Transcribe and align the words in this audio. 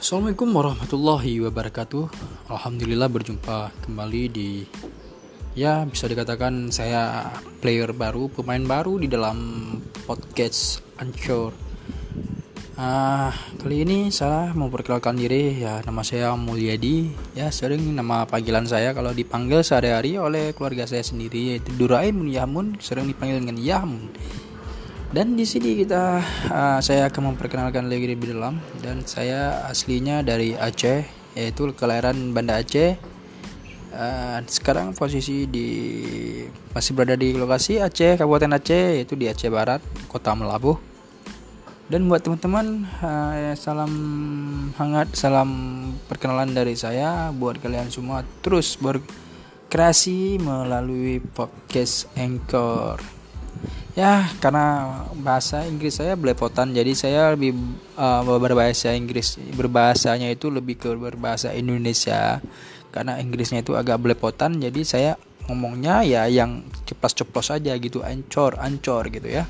Assalamualaikum 0.00 0.56
warahmatullahi 0.56 1.44
wabarakatuh. 1.44 2.08
Alhamdulillah 2.48 3.12
berjumpa 3.12 3.68
kembali 3.84 4.22
di 4.32 4.64
ya 5.52 5.84
bisa 5.84 6.08
dikatakan 6.08 6.72
saya 6.72 7.28
player 7.60 7.92
baru, 7.92 8.32
pemain 8.32 8.64
baru 8.64 8.96
di 8.96 9.12
dalam 9.12 9.36
podcast 10.08 10.80
Anchor. 10.96 11.52
Ah, 12.80 13.28
kali 13.60 13.84
ini 13.84 14.08
saya 14.08 14.56
mau 14.56 14.72
perkenalkan 14.72 15.20
diri 15.20 15.60
ya 15.60 15.84
nama 15.84 16.00
saya 16.00 16.32
Mulyadi 16.32 17.12
ya 17.36 17.52
sering 17.52 17.92
nama 17.92 18.24
panggilan 18.24 18.64
saya 18.64 18.96
kalau 18.96 19.12
dipanggil 19.12 19.60
sehari-hari 19.60 20.16
oleh 20.16 20.56
keluarga 20.56 20.88
saya 20.88 21.04
sendiri 21.04 21.60
yaitu 21.60 21.76
Duraimun 21.76 22.32
Yamun 22.32 22.80
sering 22.80 23.04
dipanggil 23.04 23.44
dengan 23.44 23.60
Yamun 23.60 24.08
dan 25.10 25.34
di 25.34 25.42
sini 25.42 25.74
kita 25.74 26.22
uh, 26.54 26.78
saya 26.78 27.10
akan 27.10 27.34
memperkenalkan 27.34 27.90
lagi 27.90 28.06
lebih 28.14 28.30
dalam 28.30 28.62
dan 28.78 29.02
saya 29.02 29.66
aslinya 29.66 30.22
dari 30.22 30.54
Aceh 30.54 31.02
yaitu 31.34 31.74
kelahiran 31.74 32.30
Banda 32.30 32.62
Aceh. 32.62 32.94
Uh, 33.90 34.38
sekarang 34.46 34.94
posisi 34.94 35.50
di 35.50 35.66
masih 36.70 36.94
berada 36.94 37.18
di 37.18 37.34
lokasi 37.34 37.82
Aceh 37.82 38.22
Kabupaten 38.22 38.54
Aceh 38.54 39.02
yaitu 39.02 39.18
di 39.18 39.26
Aceh 39.26 39.50
Barat 39.50 39.82
Kota 40.06 40.30
Melabuh. 40.38 40.78
Dan 41.90 42.06
buat 42.06 42.22
teman-teman 42.22 42.86
uh, 43.02 43.50
salam 43.58 43.90
hangat 44.78 45.10
salam 45.18 45.50
perkenalan 46.06 46.54
dari 46.54 46.78
saya 46.78 47.34
buat 47.34 47.58
kalian 47.58 47.90
semua 47.90 48.22
terus 48.46 48.78
berkreasi 48.78 50.38
melalui 50.38 51.18
podcast 51.18 52.06
Anchor 52.14 53.19
ya 53.98 54.30
karena 54.38 54.96
bahasa 55.18 55.66
Inggris 55.66 55.98
saya 55.98 56.14
belepotan 56.14 56.72
jadi 56.72 56.92
saya 56.94 57.22
lebih 57.34 57.56
uh, 57.98 58.22
berbahasa 58.38 58.94
Inggris. 58.94 59.36
Berbahasanya 59.54 60.30
itu 60.30 60.48
lebih 60.48 60.78
ke 60.78 60.90
berbahasa 60.94 61.52
Indonesia. 61.52 62.38
Karena 62.90 63.22
Inggrisnya 63.22 63.62
itu 63.62 63.78
agak 63.78 64.02
belepotan 64.02 64.58
jadi 64.58 64.80
saya 64.82 65.12
ngomongnya 65.46 66.06
ya 66.06 66.26
yang 66.30 66.62
ceplos-ceplos 66.86 67.50
aja 67.50 67.74
gitu 67.78 68.02
ancor 68.02 68.58
ancor 68.58 69.10
gitu 69.10 69.26
ya. 69.30 69.46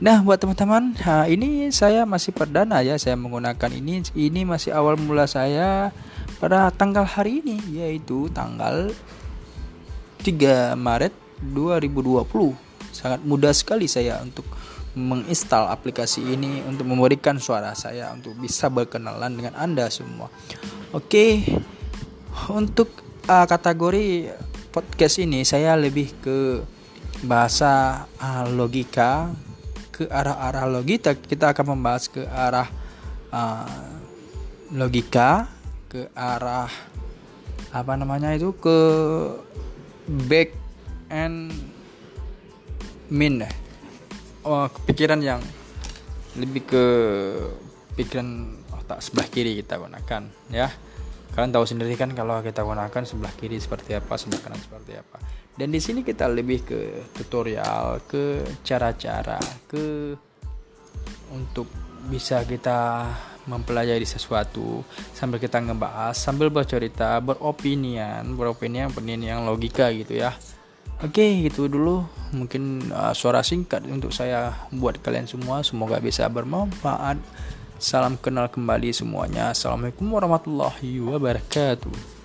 Nah 0.00 0.24
buat 0.24 0.40
teman-teman 0.40 0.96
nah 0.96 1.28
ini 1.28 1.68
saya 1.70 2.08
masih 2.08 2.32
perdana 2.32 2.80
ya 2.82 2.98
saya 2.98 3.18
menggunakan 3.18 3.70
ini. 3.74 4.06
Ini 4.14 4.46
masih 4.46 4.74
awal 4.74 4.98
mula 4.98 5.26
saya 5.26 5.94
pada 6.40 6.72
tanggal 6.72 7.04
hari 7.04 7.44
ini 7.44 7.60
yaitu 7.76 8.30
tanggal 8.32 8.90
3 10.24 10.76
Maret 10.76 11.12
2020 11.40 12.69
sangat 12.90 13.22
mudah 13.22 13.54
sekali 13.54 13.86
saya 13.86 14.18
untuk 14.22 14.46
menginstal 14.98 15.70
aplikasi 15.70 16.34
ini 16.34 16.66
untuk 16.66 16.82
memberikan 16.90 17.38
suara 17.38 17.70
saya 17.78 18.10
untuk 18.10 18.34
bisa 18.34 18.66
berkenalan 18.66 19.38
dengan 19.38 19.54
Anda 19.54 19.86
semua. 19.86 20.26
Oke. 20.90 21.46
Untuk 22.50 22.90
uh, 23.30 23.46
kategori 23.46 24.34
podcast 24.74 25.22
ini 25.22 25.46
saya 25.46 25.78
lebih 25.78 26.14
ke 26.22 26.38
bahasa 27.26 28.06
uh, 28.18 28.46
logika 28.50 29.30
ke 29.90 30.08
arah-arah 30.08 30.64
logika 30.70 31.12
kita 31.12 31.52
akan 31.52 31.76
membahas 31.76 32.08
ke 32.08 32.24
arah 32.24 32.70
uh, 33.34 33.92
logika 34.72 35.50
ke 35.90 36.08
arah 36.16 36.70
apa 37.70 37.92
namanya 37.98 38.32
itu 38.32 38.54
ke 38.56 38.78
back 40.30 40.54
and 41.12 41.52
min 43.10 43.42
deh. 43.42 43.52
Oh 44.46 44.66
kepikiran 44.70 45.20
yang 45.20 45.42
lebih 46.38 46.62
ke 46.64 46.84
pikiran 47.98 48.56
otak 48.72 49.02
sebelah 49.02 49.28
kiri 49.28 49.58
kita 49.60 49.76
gunakan 49.76 50.22
ya. 50.48 50.70
Kalian 51.30 51.54
tahu 51.54 51.62
sendiri 51.62 51.94
kan 51.94 52.10
kalau 52.10 52.42
kita 52.42 52.66
gunakan 52.66 53.02
sebelah 53.06 53.30
kiri 53.38 53.58
seperti 53.62 53.94
apa 53.94 54.18
sebelah 54.18 54.40
kanan 54.42 54.58
seperti 54.58 54.98
apa. 54.98 55.18
Dan 55.54 55.70
di 55.70 55.78
sini 55.82 56.00
kita 56.00 56.30
lebih 56.30 56.64
ke 56.64 56.80
tutorial 57.14 58.02
ke 58.08 58.42
cara-cara 58.64 59.38
ke 59.68 60.16
untuk 61.30 61.68
bisa 62.08 62.42
kita 62.48 63.06
mempelajari 63.46 64.04
sesuatu 64.04 64.84
sambil 65.12 65.40
kita 65.40 65.60
ngebahas 65.60 66.14
sambil 66.16 66.52
bercerita 66.52 67.18
beropinian 67.20 68.24
beropinian 68.36 68.92
opinian 68.92 69.20
yang 69.20 69.40
logika 69.48 69.88
gitu 69.92 70.20
ya 70.20 70.36
Oke, 71.00 71.48
gitu 71.48 71.64
dulu. 71.64 72.04
Mungkin 72.36 72.92
uh, 72.92 73.16
suara 73.16 73.40
singkat 73.40 73.88
untuk 73.88 74.12
saya 74.12 74.52
buat 74.68 75.00
kalian 75.00 75.24
semua. 75.24 75.64
Semoga 75.64 75.96
bisa 75.96 76.28
bermanfaat. 76.28 77.16
Salam 77.80 78.20
kenal 78.20 78.52
kembali 78.52 78.92
semuanya. 78.92 79.56
Assalamualaikum 79.56 80.04
warahmatullahi 80.12 81.00
wabarakatuh. 81.00 82.19